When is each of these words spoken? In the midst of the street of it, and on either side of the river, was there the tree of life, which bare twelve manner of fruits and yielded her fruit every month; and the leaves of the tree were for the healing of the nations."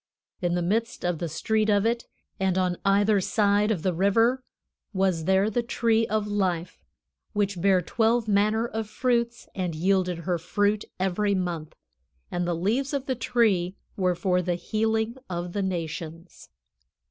In 0.41 0.55
the 0.55 0.63
midst 0.63 1.05
of 1.05 1.19
the 1.19 1.29
street 1.29 1.69
of 1.69 1.85
it, 1.85 2.07
and 2.39 2.57
on 2.57 2.75
either 2.83 3.21
side 3.21 3.69
of 3.69 3.83
the 3.83 3.93
river, 3.93 4.43
was 4.93 5.25
there 5.25 5.47
the 5.47 5.61
tree 5.61 6.07
of 6.07 6.25
life, 6.25 6.83
which 7.33 7.61
bare 7.61 7.83
twelve 7.83 8.27
manner 8.27 8.67
of 8.67 8.89
fruits 8.89 9.47
and 9.53 9.75
yielded 9.75 10.17
her 10.17 10.39
fruit 10.39 10.85
every 10.99 11.35
month; 11.35 11.75
and 12.31 12.47
the 12.47 12.55
leaves 12.55 12.95
of 12.95 13.05
the 13.05 13.13
tree 13.13 13.75
were 13.95 14.15
for 14.15 14.41
the 14.41 14.55
healing 14.55 15.17
of 15.29 15.53
the 15.53 15.61
nations." 15.61 16.49